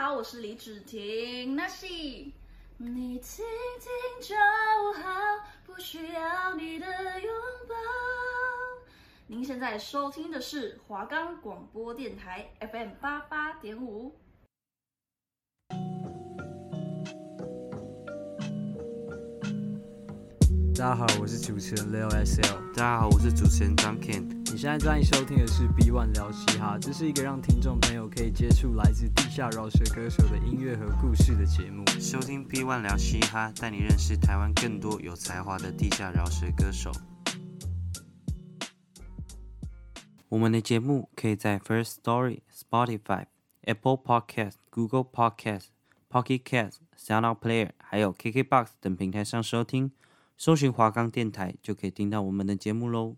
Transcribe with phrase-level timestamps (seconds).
[0.00, 1.84] 好，我是李芷婷，那是
[2.76, 3.44] 你听
[3.80, 3.90] 听
[4.22, 4.36] 就
[5.02, 5.10] 好，
[5.66, 6.86] 不需要你的
[7.20, 7.28] 拥
[7.68, 7.74] 抱。
[9.26, 14.14] 您现在收听的是华冈广播电台 FM 八八点五。
[20.76, 22.72] 大家好，我是主持人 Leo SL。
[22.72, 24.37] 大家好，我是主持人张 Ken。
[24.50, 31.84] 你现在正在收听的是 B One 聊嘻哈，这是一个让听众朋友可以接触来自地下饶舌歌手的音乐和故事的节目。
[32.00, 36.90] 收听 B One 聊嘻哈，带你认识台湾更多有才华的地下饶舌歌手。
[40.30, 43.26] 我们的节目可以在 First Story、Spotify、
[43.64, 45.66] Apple Podcast、Google Podcast、
[46.10, 49.92] Pocket Cast、SoundOut Player，还有 KKBox 等平台上收听。
[50.38, 53.16] 搜寻华冈电台就可以听到我们的节目喽。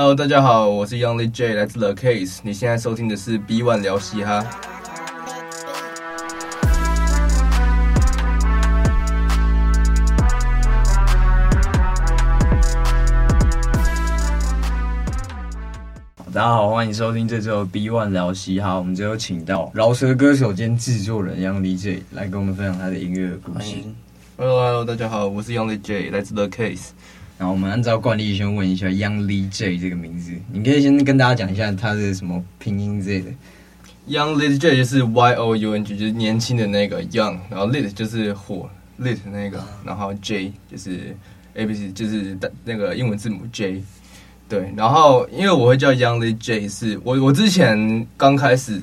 [0.00, 2.38] Hello，大家好，我是 Young Lit J，来自 The Case。
[2.44, 4.46] 你现在收听的是 B One 聊嘻哈。
[16.32, 18.78] 大家好，欢迎收听这周 B One 聊嘻哈。
[18.78, 23.74] 我们最后请到饶舌歌手兼制作人 Young Lit J 来跟我们分享他的音乐故事。
[24.36, 26.90] Hello，Hello，大家好，我是 Young Lit J，来自 The Case。
[27.38, 33.30] 然后我们按照惯例先问一下 Young Lee J 这个名字，你可以先跟大家讲一下他的什么拼音之类的。
[34.08, 38.68] Young Lee J 就是 Y O U N G，就是年轻的那个 Young，然后 Lit 就是火
[39.00, 41.16] Lit 那个，然后 J 就是
[41.54, 43.82] A B C，就是那个英文字母 J。
[44.48, 48.80] 对，然后因为我会叫 Young Lee J，是我我之前刚开始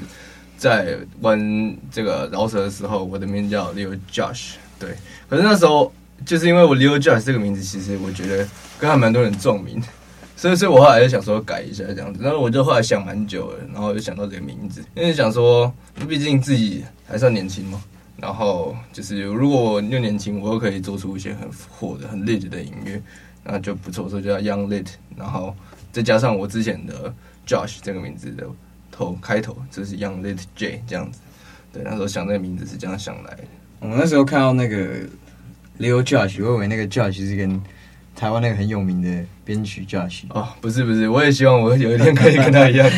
[0.57, 4.53] 在玩这个饶舌的时候，我的名字叫 Leo Josh。
[4.79, 4.91] 对，
[5.27, 5.91] 可是那时候
[6.23, 8.47] 就是因为我 Leo Josh 这个名字，其实我觉得
[8.79, 9.81] 跟还蛮多人撞名，
[10.37, 12.21] 所以所以我后来就想说改一下这样子。
[12.23, 15.73] 然后我就后来想蛮久了，然后就想到这个名字，因为想说，
[16.07, 17.83] 毕竟自己还算年轻嘛。
[18.17, 23.01] 然后就是如果我又年轻，我又可以做出一些很火的、很 lit 的音乐，
[23.43, 24.87] 那就不错，所以就叫 Young Lit。
[25.17, 25.53] 然后
[25.91, 27.13] 再加上我之前的
[27.45, 28.47] Josh 这个名字的
[28.89, 31.19] 头开头，就是 Young Lit J 这样子。
[31.73, 33.43] 对，那时候想这个名字是这样想来的。
[33.81, 35.01] 我那时候看到那个
[35.79, 37.61] Leo Josh，我以为那个 Josh 是跟
[38.15, 42.89] 台湾那个很有名的编曲 Josh 哦，不是不是，我也希望我有一天可以跟他一样。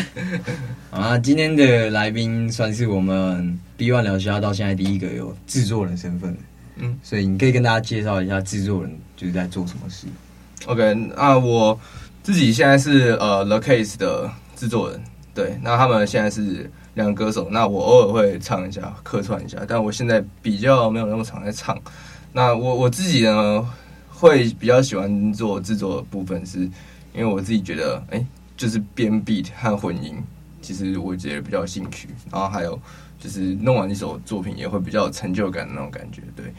[0.90, 6.38] 啊，今天的来宾算是我们 B One 聊家到现在第一个有制作人身份的，
[6.76, 10.06] 嗯，所以你可以跟大家介绍一下制作人就是在做什么事。
[10.66, 11.78] OK，那，我
[12.22, 15.00] 自己现在是呃 The Case 的制作人，
[15.34, 16.70] 对，那他们现在是。
[16.94, 21.80] 两个歌手，那我偶尔会唱一下，客串一下，但我现在比较没有那么常在唱。
[22.32, 23.66] 那我我自己呢，
[24.08, 26.60] 会比较喜欢做制作的部分是，
[27.14, 28.24] 因为我自己觉得，哎、
[28.56, 30.14] 就是编 beat 和混音，
[30.60, 32.08] 其实我觉得比较有兴趣。
[32.30, 32.80] 然后还有
[33.18, 36.22] 就是弄完一首作品也会比较有成就感的那种感觉。
[36.36, 36.52] 对，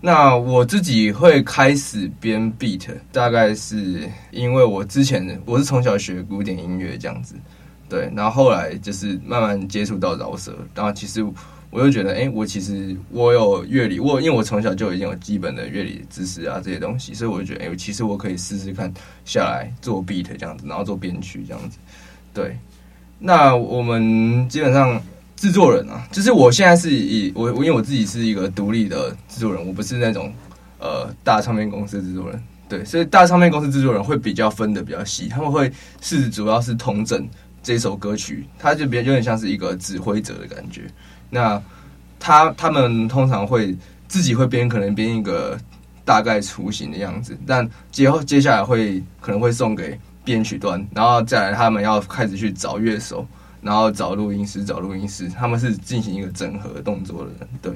[0.00, 7.34] 那我自己会开始编 beat，大概是因为我之前我是从小学古典音乐这样子。
[7.88, 11.24] 对，然后后来就是慢慢接触到饶舌，然后其实
[11.74, 21.76] 我就觉得，哎，我其实我有乐理，我因为我从小就已经有基本的乐理知识啊这些东西，所以我就觉得，哎，其实我可以试试看下来做 beat 这样子，然后做编曲这样子。
[22.32, 22.56] 对，
[23.18, 25.02] 那我们基本上
[25.34, 30.32] 制作人啊，就是我现在是以我我因为我自己是一个独立的制作人，我不是那种
[30.78, 35.68] 呃大唱片公司制作人，对，所以大唱片公司制作人会比较分得比较细，他们会
[36.00, 37.28] 是主要是统整。
[37.66, 40.82] 这首歌曲，它就比较有点像是一个指挥者的感觉。
[41.34, 41.60] 那
[42.20, 45.58] 他他们通常会自己会编，可能编一个
[46.04, 53.26] 大概雏形的样子，但接后接下来会可能会送给编曲端，然后再来他们要开始去找乐手，
[53.60, 57.46] 然后找录音师，找录音师，他们是进行一个整合动作的。
[57.60, 57.72] 对，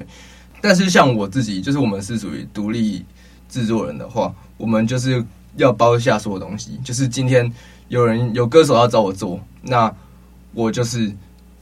[0.61, 3.05] 但是像我自己，就是我们是属于独立
[3.49, 5.23] 制作人的话，我们就是
[5.57, 7.51] 要包下所有东西，就是今天。
[7.89, 9.91] 有人有歌手要找我做，那
[10.53, 11.11] 我就是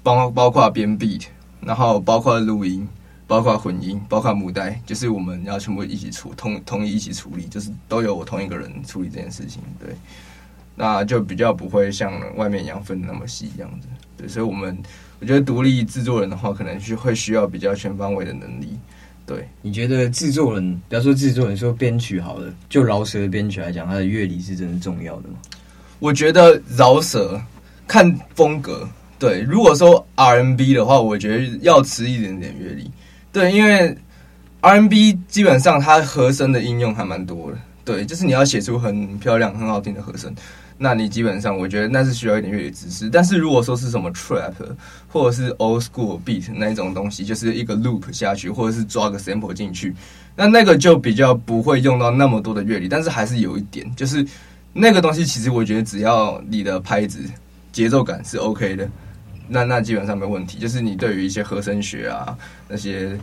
[0.04, 1.24] 包包括编 beat，
[1.62, 2.88] 然后包括录音，
[3.26, 9.62] 包括混音，包括母带，就是我们要全部一起处同同一一起处理，就是都由我同一个人处理这件事情。
[9.80, 9.96] 对，
[10.76, 13.88] 那就比较不会像外面一样分的那么细这样子。
[14.16, 14.78] 对，所以我们
[15.20, 18.78] 我觉得独立制作人的话，可能是会需要比较全方位的能力。
[19.26, 25.36] 对，你觉得制作人，比方说制作人说编曲好了，就饶舌的编曲来讲，他的乐理是真的重要的吗？
[26.00, 27.42] 我觉得饶舌
[27.86, 28.88] 看风格，
[29.20, 29.42] 对。
[29.42, 32.92] 如果说 R&B 的话，我觉得要吃一点点乐理，
[33.32, 33.96] 对，因为
[34.62, 40.34] R&B 基本上它和声的应用还蛮多的，对，就是你要写出很漂亮、很好听的和声。
[40.80, 43.10] 那你基本上我觉得那是需要一点乐理知识。
[43.10, 44.54] 但是如果说是什么 trap
[45.08, 49.92] 或者是 old school beat 那一种东西，就是一个 loop 下去，或者是抓个 sample 进去，
[50.36, 54.24] 那那个就比较不会用到那么多的乐理，但是还是有一点，就是
[54.72, 57.22] 那个东西其实我觉得只要你的拍子
[57.72, 58.88] 节奏感是 OK 的，
[59.48, 60.58] 那那基本上没问题。
[60.58, 63.18] 就是你对于一些和声学啊那些。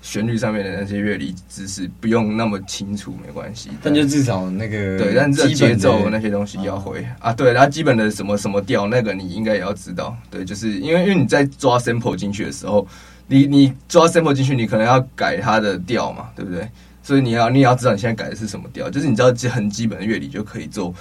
[0.00, 3.68] 旋律上面的那些乐理知识不用那么清楚，没关系。
[3.82, 7.32] 但就至少那个对，但这节奏那些东西要会啊。
[7.32, 10.16] 对，然后基本的什么什么调，那个你应该也要知道。
[10.30, 12.86] 对，就是因为因为你在抓 sample 进去的时候，
[13.26, 16.66] 你你抓 sample 进去，你可能要改它的调嘛，对不对？
[17.02, 20.94] 所以你要你也要知道你现在改的是什么调，就是你知道很基本的乐理就可以做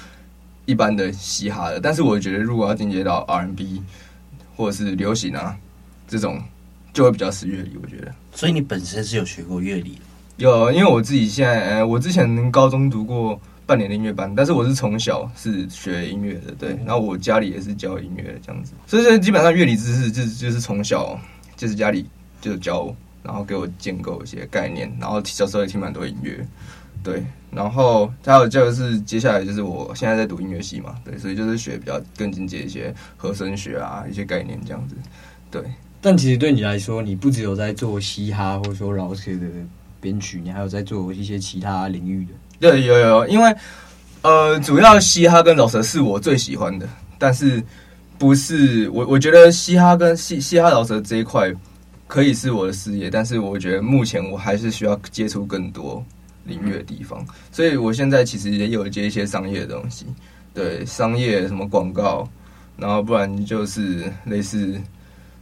[0.66, 1.80] 一般的嘻哈的。
[1.80, 3.84] 但是我觉得如果要进阶到 R&B
[4.58, 5.58] 或者是流行啊
[6.10, 6.42] 这种。
[6.94, 8.12] 就会比较吃乐理，我觉得。
[8.34, 10.02] 所以你本身是有学过乐理的？
[10.38, 16.70] 有，因为我自己现在，呃，我之前高中读过半年的音乐班，但是我是从小是学音乐的，对。
[16.88, 21.20] 然后我家里也是教音乐的这样子，所以现在基本上乐理知识就是就是从小
[21.56, 22.04] 就是家里
[22.42, 26.44] 就教我，然后给我建构一些概念，然后小时候也听蛮多音乐，
[27.04, 27.24] 对。
[27.52, 34.96] 然后还有就是接下来就是我现在在读音乐系嘛，对，所以就是学比较更进阶一些和声学啊，一些概念这样子，
[35.50, 35.62] 对。
[36.00, 39.48] 但其实对你来说，你不只有在做嘻哈或者说饶舌的
[40.00, 42.32] 编曲，你还有在做一些其他领域的。
[42.60, 43.56] 对，有有，因为
[44.22, 47.62] 呃，主要嘻哈跟饶舌是我最喜欢的，但是
[48.18, 51.52] 不是我我觉得嘻哈跟嘻嘻哈饶舌这一块
[52.08, 56.04] 可以是我的事业，但是我觉得目前我还是需要接触更多
[56.48, 60.06] 领域的地方，所以我现在其实也有接一些商业的东西，
[60.54, 62.28] 对，商业什么广告，
[62.78, 64.82] 然后不然就是类似。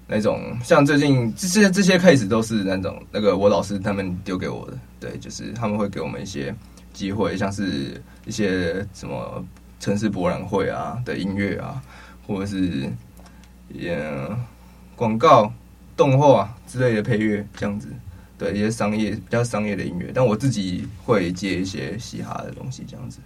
[0.07, 6.53] 那种像最近这些这些 case 都是那种那个我老师他们丢给我的，对，就是他们会给我们一些
[6.93, 9.43] 机会，像是一些什么
[9.79, 11.81] 城市博览会啊的音乐啊，
[12.27, 12.87] 或者是
[13.73, 13.99] 也
[14.95, 15.51] 广告、
[15.97, 17.87] 动画之类的配乐这样子，
[18.37, 23.19] 对，一些商业比较商业的音乐，但我自己会接一些嘻哈的东西这样子。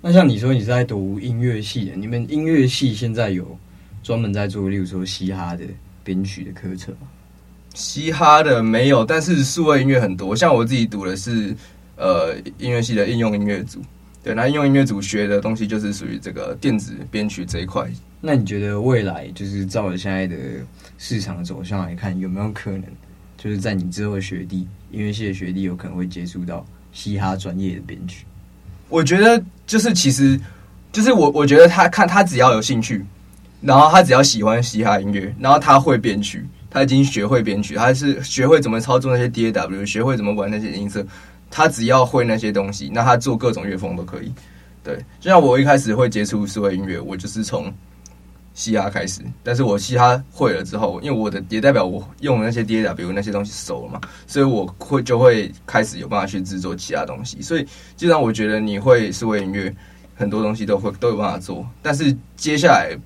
[0.00, 3.58] 那像你说你是在读音乐系的，你们音乐系现在有
[4.02, 5.64] 专门在做，例如说嘻哈的？
[6.04, 7.08] 编曲的课程吗，
[7.74, 10.34] 嘻哈的没有，但是数位音乐很多。
[10.34, 11.54] 像我自己读的是
[11.96, 13.82] 呃音乐系的应用音乐组，
[14.22, 17.86] 对，那应用音乐组学的东西就是属于这个电子编曲这一块。
[18.22, 20.34] 那你觉得未来就是照着现在的
[20.96, 22.84] 市场走向来看，有没有可能
[23.38, 28.26] 就是在你之后的学弟音乐系的学弟有可能会接触到嘻哈专业的编曲？
[28.90, 30.38] 我觉得就是其实
[30.92, 33.02] 就是我我觉得他看他只要有兴趣。
[33.60, 41.04] 然后他只要喜欢嘻哈音乐，然后他会编曲，他已经学会编曲，他是学会怎么操作那些 DAW，学会怎么玩那些音色，
[41.50, 44.32] 他只要会那些东西，那他做各种乐风都可以。
[44.84, 47.74] 对，就像我一开始会接触数位音乐，我就是从
[48.58, 57.40] 嘻哈开始，但是我嘻哈会了之后，因为我的也代表我用那些 DAW 那些东西熟了嘛，所以我会就会开始有办法去制作其他东西。
[57.40, 57.64] 所以
[57.94, 59.72] 既然我觉得你会数位音乐，
[60.16, 62.98] 很多东西都会都有办法做，但是接下来。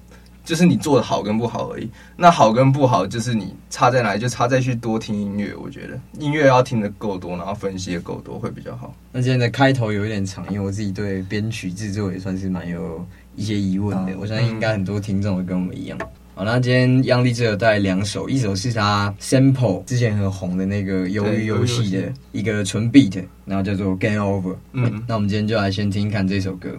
[0.44, 5.54] 就是你做的好跟不好而已，那好跟不好就是你差在哪里，就差在去多听音乐。
[5.54, 8.92] 我觉得音乐要听得够多，然后分析的够多会比较好。
[9.12, 13.06] 那今天的开头有一点长，因为我自己对编曲制作也算是蛮有
[13.36, 14.12] 一些疑问的。
[14.18, 15.98] 我相信应该很多听众会跟我们一样。
[16.34, 24.56] 好，那今天 Young Lee 有带来两首，一首是他 sample 之前很红的那个鱿鱼游戏的一个纯 beat，然后叫做 Game Over。
[24.72, 26.70] 嗯，那我们今天就来先听看这首歌。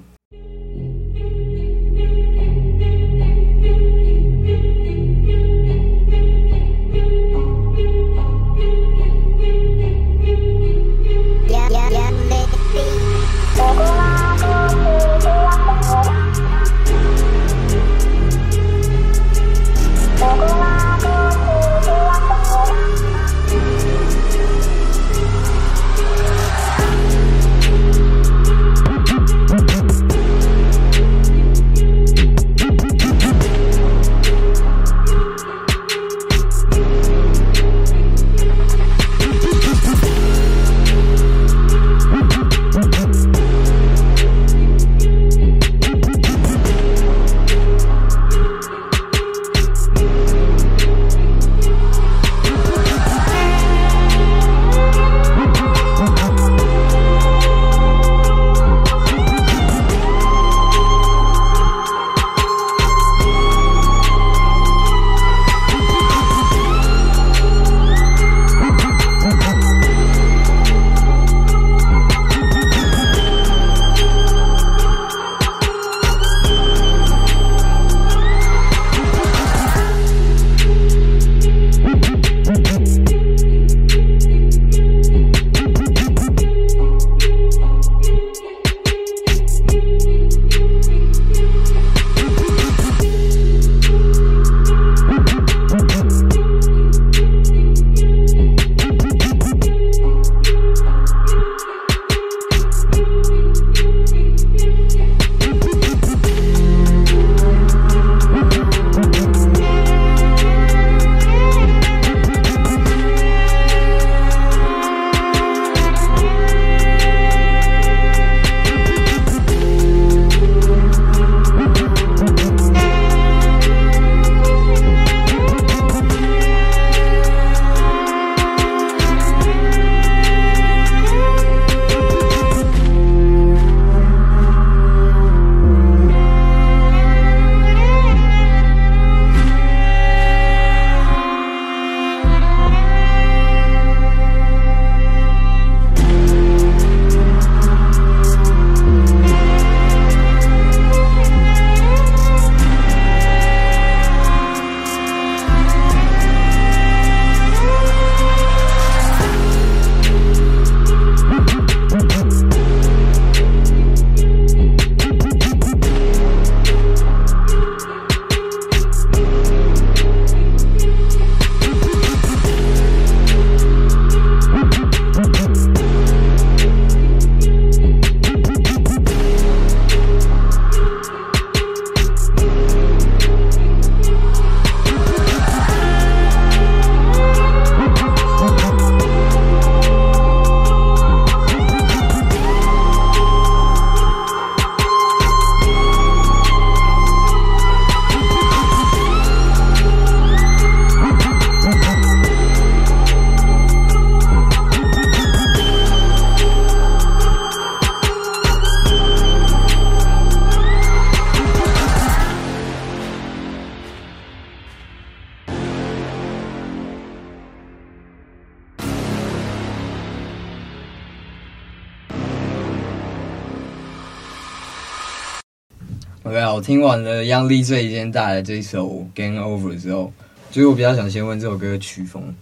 [226.73, 230.11] 听完了 Young Lee 最今天带来这一首《Game Over》之后，
[230.49, 232.33] 所以我比较想先问这首歌的曲风。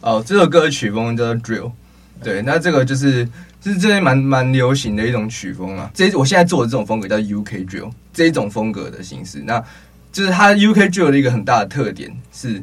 [0.00, 1.72] 哦，这首歌的曲风叫 Drill，
[2.22, 3.28] 对，那这个就是
[3.60, 5.90] 就是这边蛮蛮流行的一种曲风啊。
[5.92, 9.60] 这我现在做的这种风格叫 UK Drill，这一种风格的形式，那
[10.12, 12.62] 就是它 UK Drill 的一个很大的特点是。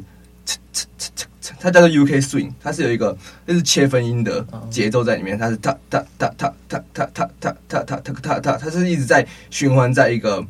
[1.60, 3.16] 它叫做 UK Swing，它是有一个
[3.46, 10.44] 就是切分音的节奏在里面，它是哒哒哒哒哒哒哒哒哒哒哒哒哒，它是一直在循环在一个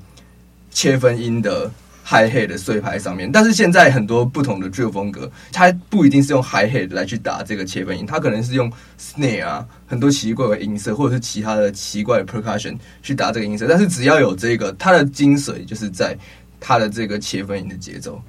[0.70, 1.70] 切分音的
[2.04, 3.30] Hi Hat 的碎拍上面。
[3.30, 13.66] 但是现在很多不同的 Drill 风格，它不一定是用 Hi Hat 来去打这个切分音，它可能是用 Snare 啊，很多奇怪的音色，或者是其他的奇怪的 Percussion 去打这个音色。
[13.68, 16.16] 但是只要有这个，它的精髓就是在
[16.60, 18.20] 它的这个切分音的节奏。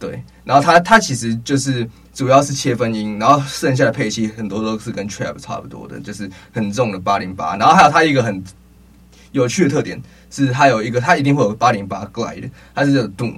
[0.00, 7.56] 对，然后它它其实就是主要是切分音，然后剩下的配器很多都是跟 trap 差不多的，就是很重的八零八。
[7.56, 8.40] 然后还有它一个很
[9.32, 10.00] 有趣的特点
[10.30, 13.34] 是，它有一个它一定会有八零八 glide，它是这种咚。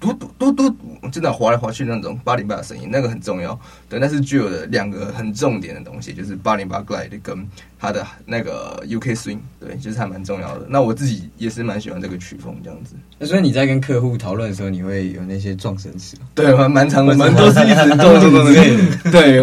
[0.00, 0.74] 嘟嘟嘟嘟，
[1.12, 3.60] 真的滑来滑去那种八零八的声音，那个很重要。
[3.86, 7.46] 对，那是具有的两个很重点的东西，就是八零八 glide 跟
[7.78, 10.64] 它的那个 UK swing，对，就是还蛮重要的。
[10.70, 12.94] 那我自己也是蛮喜欢这个曲风这样子。
[13.18, 16.16] 那所以你在跟客户讨论的时候，你会有那些撞声词？
[16.34, 19.10] 对，蛮蛮长的，蛮都是一直动动动的。
[19.12, 19.42] 对，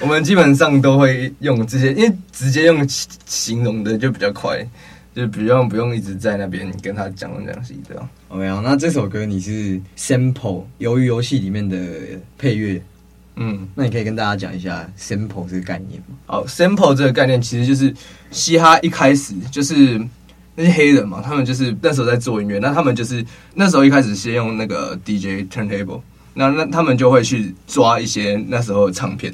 [0.00, 2.88] 我们基本上都会用这些，因为直接用
[3.26, 4.66] 形容的就比较快。
[5.14, 11.78] 就不用不用一直在那边跟他讲东讲西这样？OK 啊，那这首歌你是 sample 由于游戏里面的
[12.36, 12.82] 配乐，
[13.36, 16.16] 嗯，那你可以跟大家讲一下 sample 这个概念吗？
[16.26, 17.94] 好，sample 这个概念其实就是
[18.32, 20.00] 嘻哈一开始就是
[20.56, 26.00] 那些黑人嘛，他们就是那时候在做音乐，那他们就是那时候一开始先用那个 DJ turntable，
[26.34, 29.32] 那那他们就会去抓一些那时候的唱片。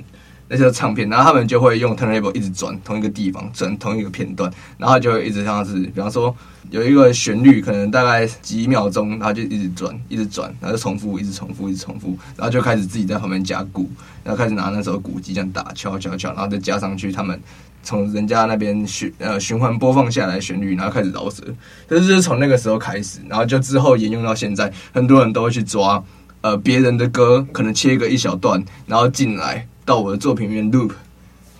[0.53, 6.35] 那些唱片，然后他们就会用 turntable 一直转同一个地方，转同一个片段，然后就会一直像是，比方说
[6.71, 13.89] 有一个旋律，可能大概几秒钟，然后就一直转，一直转，然后就重复，一直重复，一直重复，然后就开始自己在旁边加鼓，
[14.25, 17.41] 然后开始拿那首鼓机这样打，敲敲敲，然后再加上去他们
[17.85, 21.45] 从人家那边循呃循环播放下来旋律，然后开始饶舌，
[21.89, 26.03] 这就是从那个时候开始，然后就之后沿用到现在，很多人都会去抓
[26.41, 29.65] 呃别人的歌，可能切一个一小段，然后进来。
[29.85, 30.93] 到我的作品里面 loop，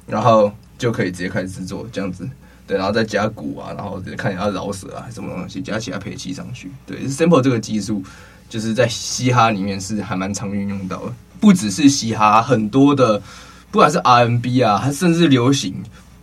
[0.07, 2.29] 然后就可以直接开始制作这样子，
[2.67, 8.03] 对，然后再加鼓啊，然后直接看一下饶舌啊，什么东西加其他配器上去，对，sample 这个技术
[8.49, 13.21] 就是在嘻哈里面是还蛮常运用到的，不只是嘻哈，很多的
[13.71, 15.75] 不管是 RNB 啊，还甚至流行。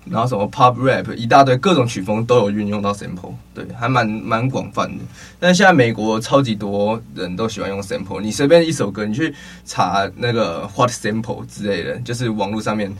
[0.10, 5.04] 然后什么 pop rap 一大堆各种曲风都有运用到 sample，对，还蛮蛮广泛的。
[5.40, 9.34] 但现在美国超级多人都喜欢用 sample，你随便一首歌，你去
[9.66, 12.94] 查那个 what sample 之类的，就是网络上面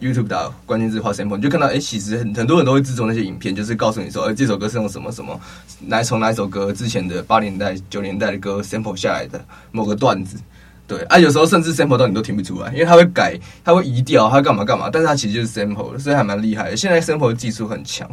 [0.00, 5.40] YouTube 打关键字 what sample，你就看到，哎，其实很很多人都会制作那些影片，就是告诉你说，哎，这首歌是用什么什么，
[5.88, 10.38] 来从哪首歌之前的八年代九年代的歌 sample 下来的某个段子。
[10.86, 16.76] 对啊，有时候甚至 sample 到你都听不出来，因为它会改，它会移调，它会干嘛干嘛，但是它其实就是 sample，所以还蛮厉害的。
[16.76, 18.06] 现在 sample 技术很强，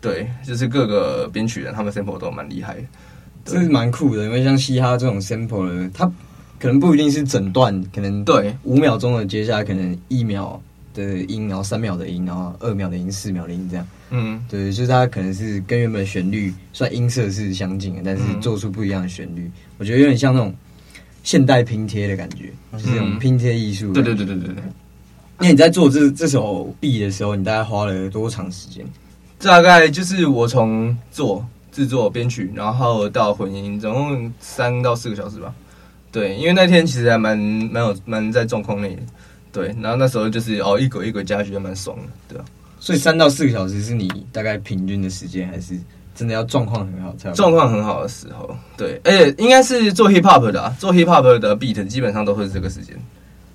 [0.00, 2.82] 对，就是各个编曲人他们 sample 都蛮厉害的，
[3.44, 4.24] 这是蛮酷的。
[4.24, 6.10] 因为像嘻哈这种 sample 的，它
[6.58, 10.60] 可能不一定是整段，可能对五秒钟的接下来可能一秒
[10.94, 13.86] 的音，然后三秒的音，然后二秒的音，四秒的音这样。
[14.10, 20.52] 嗯，对，就是它可能是跟原本旋律虽然音色是相近的，但是做出不一样的旋律，嗯、我觉得有点像那种。
[21.28, 23.92] 现代拼贴的感觉，就是这种拼贴艺术。
[23.92, 24.64] 对对对对对对。
[25.36, 28.82] 那你在做这这首 beat 的时候，你大概花了多长时间？
[29.38, 35.54] 大概就是我从做制作、编曲，然后到混音，总共三到四个小时吧。
[36.10, 39.02] 对，因为那天其实还蛮蛮有蛮在状况内的。
[39.52, 42.44] 对，然后那时候就是哦一轨一轨加，觉得蛮爽的，对啊。
[42.80, 45.78] 所以三到四个小时是你大概平均的时间，还是？
[46.18, 52.96] 真的要状况很好才有状况很好的时候，对，而且应该是做 hip hop 的啊，做 hip hop 的 beat 基本上都会是这个时间，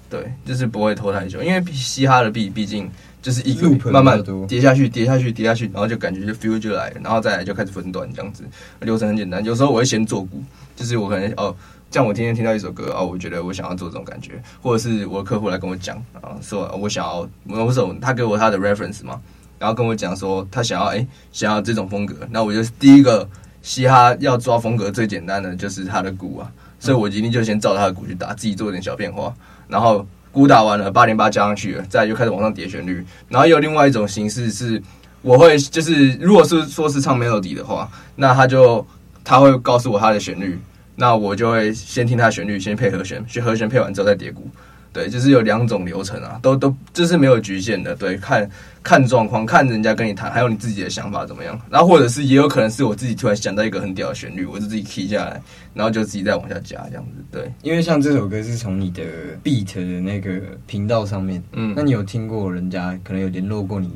[0.09, 2.89] 对，就是不会拖太久，因为嘻哈的 beat 毕竟
[3.21, 8.45] 就是一个慢慢叠下去，叠下去，叠下去，然后就感觉就 feel 就来了，然后再来就开始分段这样子，
[8.79, 9.43] 流程很简单。
[9.43, 10.41] 有时候我会先做鼓，
[10.77, 11.53] 就是我可能哦，
[11.91, 19.19] 像我今天听到一首歌哦，我觉得我想要做这种感觉，或者是我的客户来跟我讲啊，说我想要，我说他给我他的 reference 嘛。
[19.63, 22.13] 然后跟我讲说，他想要哎，想要这种风格。
[22.29, 23.25] 那我就第一个
[23.61, 26.51] 嘻哈要抓风格最简单的就是他的鼓啊，
[26.81, 29.33] 所以我一定就先照他的鼓去打，自己做一点小变化。
[29.69, 33.05] 然后鼓打完了，八零八加上去，再就开始往上叠旋律。
[33.29, 34.83] 然后有另外一种形式是，
[35.21, 38.85] 我会就是如果是说是唱 melody 的话，那他就
[39.23, 40.59] 他会告诉我他的旋律，
[40.97, 44.45] 那我就会先听他旋律，先配和弦，学和弦配完之后再叠鼓。
[44.93, 48.47] 对，就是有两种流程啊，都都这是没有局限的，对，看
[48.83, 55.41] 看状况，看人家跟你谈，还有你自己的想法怎么样，然后或者是也有可能是我自己突然想到一个很屌的旋律，我就自己 key 下来，
[55.73, 59.01] 然后就自己再往下加这样子，对，因为像这首歌是从你的
[59.43, 63.89] beat 的那个频道上面，嗯，那你有听过人家可能有联络过你，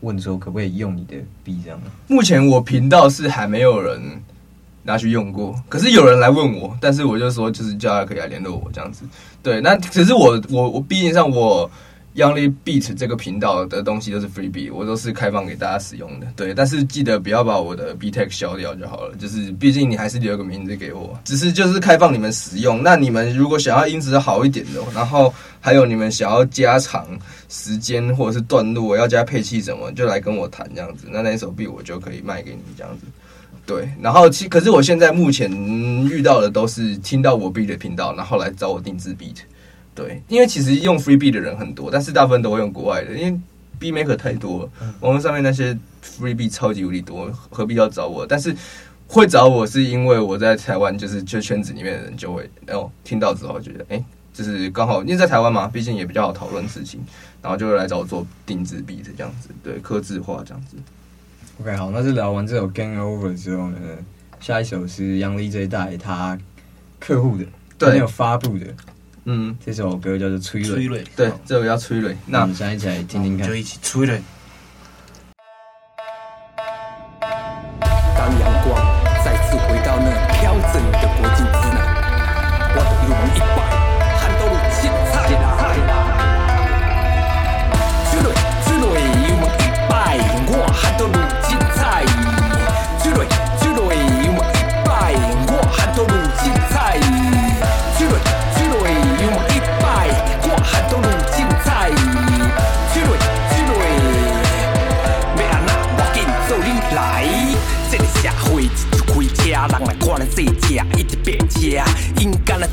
[0.00, 1.86] 问说可不可以用你的 beat 这样吗？
[2.06, 4.00] 目前我频道是还没有人。
[4.88, 9.04] 拿去用过，可是有人来问我，但是我就说就是叫他可以来联络我这样子。
[9.42, 11.70] 对，那可是我我我毕竟上我
[12.16, 16.26] Youngly Beat 这个频道的东西都是 Free Beat，我都是开放给大家使用的。
[16.34, 19.14] 对，但是记得不要把我的 B tag 消掉就好了。
[19.16, 22.82] 就是毕竟你还是留个名字给我，只是就是开放你们使用。
[22.82, 27.06] 那你们如果想要音质好一点的，然后还有你们想要加长
[27.50, 31.08] 时间或者是段落，要加配器什么，就来跟我谈这样子。
[31.10, 33.06] 那那一首 B 我就可以卖给你这样子。
[33.68, 35.52] 对，然后其可是我现在目前
[36.06, 39.36] 遇到的都是听到我 beat 的频道，然后来找我定制 beat。
[39.94, 43.38] 对，因为其实用 free beat 的人很多，但是大部分都会用国外的，因为
[43.78, 48.26] beat maker 太多了，网络上面那些 free beat 超级无敌多，何必要找我？
[48.26, 48.56] 但是
[49.06, 54.02] 会找我是因为我在台湾，就是就圈子里面的人就会哦听到之后觉得哎，
[54.32, 57.00] 就是刚好因为在台湾嘛，毕竟也比较好讨论事情，
[57.42, 60.76] 然后就会来找我做定制 beat 这样子，对，客制化这样子。
[61.60, 63.78] OK，好，那就聊完这首《Game Over》之后呢，
[64.38, 66.38] 下一首是 Young Lee 这一代他
[67.00, 67.44] 客户的，
[67.76, 68.66] 对，没有发布的，
[69.24, 74.22] 嗯，这首歌叫做《催泪》，对，这首叫《催泪》，那我们现在一起来听听看，就一起催泪。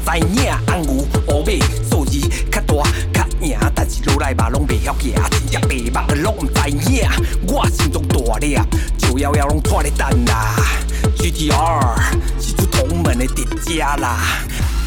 [0.06, 2.74] 知影红牛乌马做伊较大
[3.12, 5.14] 较赢，但是落来嘛拢袂晓行，
[5.50, 7.10] 真正白目个拢毋知影，
[7.48, 8.56] 我心中大粒，
[8.98, 10.56] 就幺幺拢拖咧等啦。
[11.18, 11.96] GTR
[12.40, 13.44] 是出同门的迪
[13.78, 14.20] 家啦，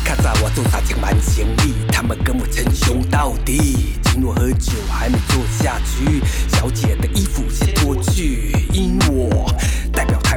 [0.05, 3.95] 较早我做三千万生意，他们跟我称兄道弟。
[4.05, 9.53] 请我喝酒还没坐下去，小姐的衣服先脱去，因我。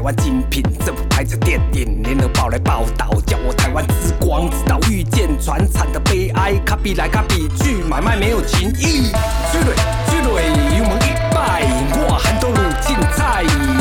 [0.01, 6.55] 台湾精品，政府拍着电影，联合报来报道，叫我台湾之光，直到遇见船产的悲哀。
[6.65, 9.11] 卡比来卡比去，买卖没有情义。
[9.51, 9.75] 追蕊
[10.09, 11.61] 追蕊，勇门一拜，
[11.93, 13.80] 我韩都鲁进菜。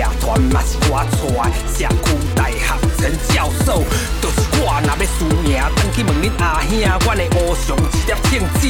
[0.00, 2.56] 社团嘛是我带，社区大学
[2.96, 3.84] 陈教授，
[4.22, 6.72] 就是我若要输赢，当去问恁阿兄，
[7.04, 8.66] 阮的乌熊一粒圣子，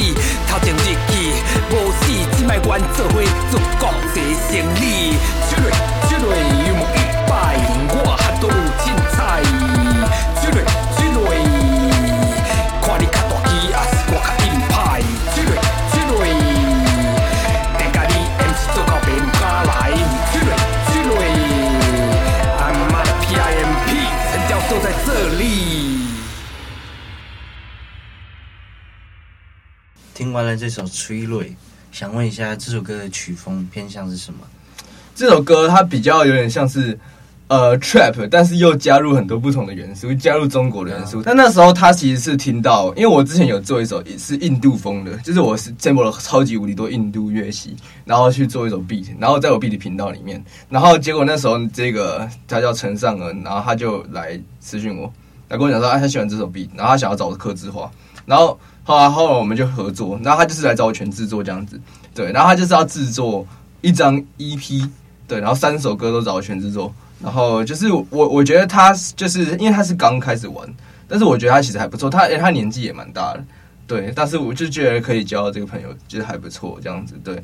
[0.49, 1.33] 头前日记
[1.71, 6.10] 无死，即摆阮做伙做国际生意。
[30.51, 31.37] 了这首《催泪》，
[31.93, 34.41] 想问一下，这首歌的曲风偏向是什么？
[35.15, 36.99] 这首歌它比较有点像是
[37.49, 41.23] 呃 trap，但是又加入很多不同的元素，加入中国的元素。
[41.23, 55.13] 但那时候他其实是听到，因为我之前有做一首也是印度风的，就是我是 sample 了超级无敌多印度乐器，然后去做一首 beat，然后在我 beat 频道里面，然后结果那时候这个他叫陈尚恩，然后他就来私讯我，
[55.49, 57.91] 来跟我讲说，哎，他喜欢这首 beat，然后他想要找我刻字化，
[58.25, 61.81] 然后后来后来我们就合作，然后他就是来找我全制作这样子，
[62.15, 63.47] 对，然后他就是要制作
[63.81, 64.89] 一张 EP，
[65.29, 66.93] 对，然后三首歌都找我全制作。
[67.23, 70.67] 然后就是我，我觉得他就是因为他是刚开始玩，
[71.07, 72.09] 但是我觉得他其实还不错。
[72.09, 73.45] 他诶，他年纪也蛮大的，
[73.87, 74.11] 对。
[74.17, 77.43] 但是我就觉得可以交到这个朋友，觉得还不错这样子，对。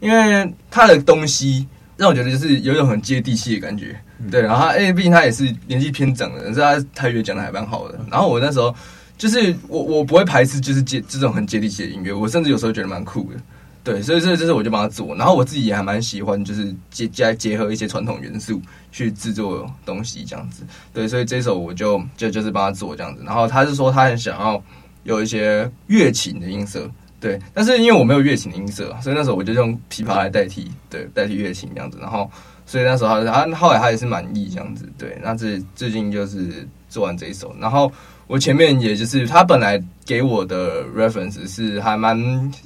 [0.00, 4.40] 因为他的东西让我觉得就是有一种很接地气的感觉，对。
[4.40, 8.00] 然后他，诶，毕竟他也是年纪偏长的，所以他台语讲的还蛮好的。
[8.10, 8.74] 然后我那时候
[9.18, 13.38] 就是我我不会排斥就是接这种很接地气的音乐，我甚至有时候觉得蛮酷的。
[13.84, 18.60] 对，所以这这是我就帮他做，然后我自己也还蛮喜欢，就是结加结合一些传统元素
[18.92, 20.62] 去制作东西这样子。
[20.92, 23.22] 对，所以这首我就就就是帮他做这样子。
[23.24, 24.62] 然后他是说他很想要
[25.04, 31.98] 有一些乐琴的音色，对，但是因为我没有乐琴的音色，所以那时候我就用琵琶来代替，对，代替乐琴这样子。
[31.98, 32.30] 然后
[32.66, 35.18] 所以那时候他他后来他也是满意这样子，对。
[35.22, 37.90] 那这最近就是做完这一首，然后。
[38.28, 42.16] 我前面也就是他本来给我的 reference 是还蛮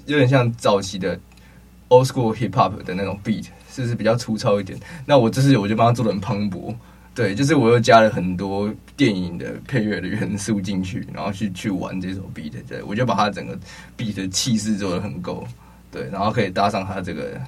[0.07, 1.19] 有点像早期的
[1.89, 4.77] old school hip hop 的那种 beat，是不是比较粗糙一点？
[5.07, 6.75] 那我这次我就帮他做的很磅礴，
[7.15, 13.57] 对，就是我又加了很多电影的配乐的元素进去，然后去去玩这首 beat，对，我就把他整个
[13.97, 15.47] beat 的气势做的很够，
[15.93, 17.41] 对，然后可以搭上他这个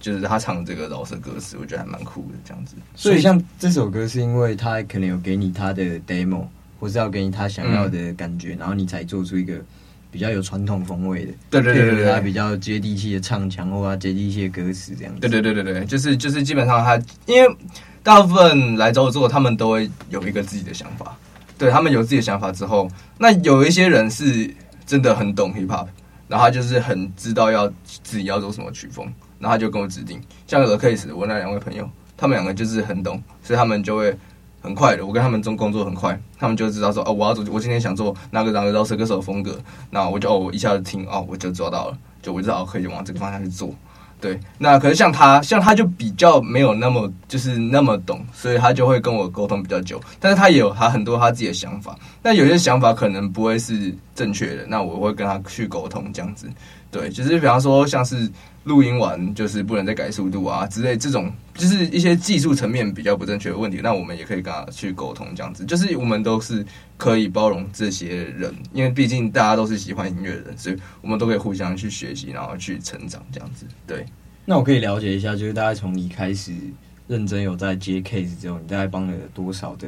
[0.00, 2.76] 就是他唱这个饶舌歌词，我觉得还蛮酷的这样子。
[2.94, 6.46] 所以像这首歌是因为他可能有给你他的 demo。
[6.78, 9.54] 或是要给你他想要的感觉，嗯、然后你才做出一个
[10.10, 15.20] 比较有传统风味的，对对对对，他比较接地气的唱腔或者接地气的歌词这样子。
[15.20, 17.56] 对对对对对，就是就是基本上他，因为
[18.02, 21.16] 大部分来找我做，他们都会有一个自己的想法。
[21.58, 22.88] 对，他们有自己的想法之后，
[23.18, 24.48] 那有一些人是
[24.86, 25.86] 真的很懂 hip hop，
[26.28, 29.04] 然后他就是很知道要自己要做什么曲风，
[29.38, 30.20] 然后他就跟我指定。
[30.46, 34.16] 像 The Case，我那两位朋友，他们两个就是很懂，所以他们就会。
[34.60, 39.58] 很快的，我跟他们中工作很快，他们就知道说哦，我要做，我今天想做哪个哪个饶舌歌手的风格，
[39.90, 43.72] 那我就哦，我一下子听哦，我就做到了，就我知道可以往这个方向去做。
[44.20, 56.48] 对，那可是像他，像他就比较没有那么就是那么懂，所以他就会跟我沟通比较久，但是他也有他很多他自己的想法，但有些想法可能不会是正确的，那我会跟他去沟通这样子。
[56.90, 58.28] 对，就是比方说像是。
[58.64, 66.64] 录音完就是不能再改速度啊之类，这种就是一些技术层面比较不正确的问题，那我们也可以跟他去沟通，这样子就是我们都是
[66.98, 73.64] 可以包容这些人，因为毕竟大家都是喜欢音乐的人，所以我们都可以互相去学习，然后去成长，这样子。
[73.86, 74.04] 对，
[74.44, 76.52] 那我可以了解一下，就是大概从你开始
[77.06, 79.86] 认真有在接 case 之后，你大概帮了多少的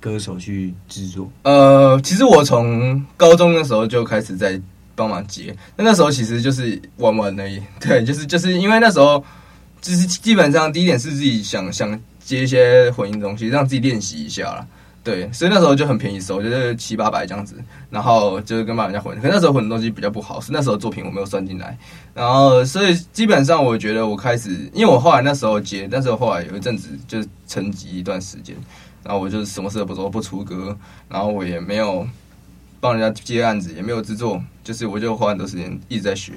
[0.00, 1.30] 歌手去制作？
[1.42, 4.58] 呃，其实我从高中的时候就开始在。
[5.02, 9.22] 帮忙接，那那时候其实就是玩玩而已， 对，就是就是因为那时候，
[9.80, 14.66] 就是基本上第一点是自己想想接一些混音东西，让自己练习一下啦，
[15.02, 17.56] 对，所以那时候就很便宜收，就是七八百这样子，
[17.90, 21.76] 然后就是跟帮人家混，可那时候混的东西比较不好，是那时候作品我没有算进来，
[22.14, 28.54] 然后所以基本上我觉得我开始，因为我后来那时候接，那时候后来有一阵子就是沉寂一段时间，
[29.02, 32.06] 然后我就什么事都不做，不出歌，然后我也没有。
[32.82, 36.32] 帮人家接案子也没有制作，就是我就花很多时间一直在学，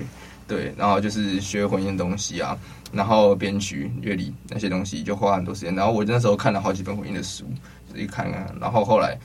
[0.47, 2.55] 对，然后就是学混音东西啊，
[2.93, 5.73] 然后编曲、乐理那些东西就花很多时间。
[5.73, 7.45] 然后我那时候看了好几本混音的书，
[7.91, 9.17] 自己看看，然后后来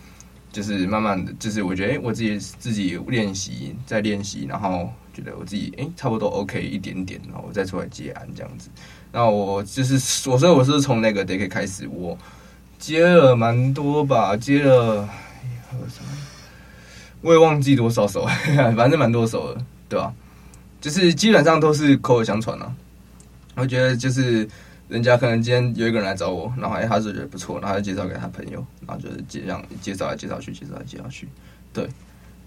[0.51, 8.71] 就是慢慢的就是我觉得，哎，我自己自己练习再练习，然后觉得我自己哎差不多 OK 一点点，然后我再出来接案这样子。
[9.13, 12.17] 那我就是我说我是从那个 Decade 开始，我
[12.79, 15.07] 接了蛮多吧，接了
[15.69, 16.20] 还有什么？
[17.23, 18.27] 我也忘记多少首，
[18.77, 20.13] 反正蛮多首的，对吧？
[20.81, 22.75] 就是基本上都是口耳相传啊。
[23.57, 24.49] 我觉得就是
[24.89, 31.29] 人家可能今天有一个人来找我，然后哎，他是觉得不错，然后就介绍给他朋友，然后就是这样介绍来介绍去，介绍来介绍去。
[31.75, 31.87] 对，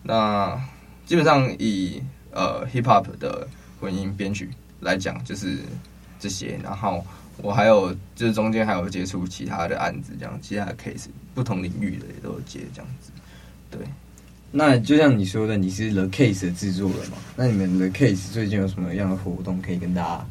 [0.02, 0.60] 那
[1.06, 3.48] 基本上以呃 hip hop 的
[3.80, 5.60] 混音编曲来讲，就是
[6.20, 6.60] 这些。
[6.64, 7.06] 然后
[7.38, 13.12] 我还有就是中间还有接触其他的案子，这样其他的 case，不同领域的也都有接这样子，
[13.70, 13.80] 对。
[14.56, 17.18] 那就像你说的，你是 The Case 的制作人嘛？
[17.36, 20.26] 那你们 The Case 最近有什么样的活动可以跟大家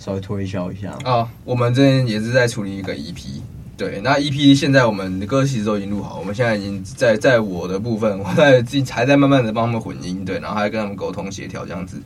[0.00, 1.28] 稍微推销一下啊、哦？
[1.44, 3.40] 我们这边也是在处理一个 EP，
[3.76, 12.02] 对，那 EP 现在我们的歌其实都已经录好，我们现在已经在在我的部分，我在自己还在慢慢的帮他们混音，对，然后还跟他们沟通协调这样子，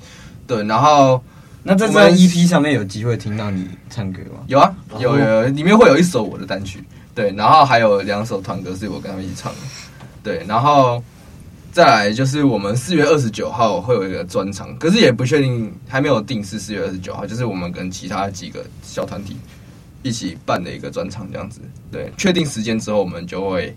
[0.46, 1.22] 对，然后
[1.62, 4.44] 那在这张 EP 上面有机会听到你唱歌吗？
[4.46, 6.84] 有啊，有有，有，里面会有一首我的单曲。
[7.14, 9.58] 对，然后还有两首团歌是我跟他们一起唱的，
[10.22, 11.02] 对，然后
[11.72, 19.38] 再来就是我们四月二十九号会有一个专场，可是也不确定，还没有定是四月二十九号，就是我们跟其他几个小团体
[20.02, 23.74] 一起办的一个专场这样子，对，确定时间之后我们就会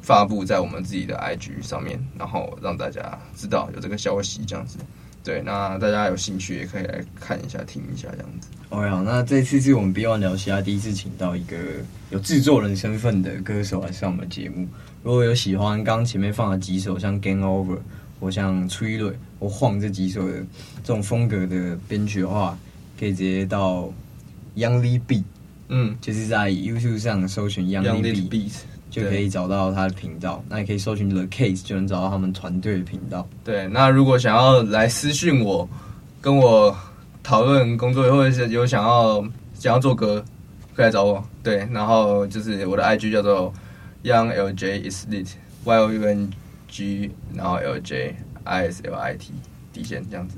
[0.00, 4.78] 发布在我们自己的 IG 上面，然后让大家知道有这个消息这样子。
[5.22, 8.48] 对，那大家有兴趣也可以来看一下、听一下这样子。
[8.74, 11.56] 好，那这次是我们 B One 聊嘻哈第一次请到一个
[12.10, 14.66] 有制作人身份的歌手来上我们节目。
[15.02, 17.78] 如果有喜欢刚前面放的几首，像 Game Over
[18.20, 20.34] 或像催泪或晃这几首的
[20.82, 22.58] 这种风格的编曲的话，
[22.98, 23.92] 可以直接到
[24.56, 25.24] Young Lee Beat，
[25.68, 28.52] 嗯，就是在 YouTube 上搜寻 Young Lee Beat。
[28.90, 33.28] 就可以找到他的频道，那也可以搜寻 The Case，就能找到他们团队的频道。
[33.42, 35.68] 对，那如果想要来私讯我，
[36.20, 36.72] 跟我
[37.24, 39.20] 讨论工作，或者是有想要
[39.54, 40.22] 想要做歌，
[40.76, 41.24] 可以来找我。
[41.42, 43.50] 对，然后就是我的 IG 叫做
[44.02, 46.30] Young LJ is lit，Y O U N
[46.68, 49.32] G，然后 L J I S L I T
[49.72, 50.36] 底线这样子。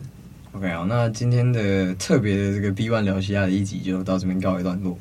[0.52, 4.96] OK，啊，那今天的特别的这个 B One 聊西亚的一集就到这边告一段落。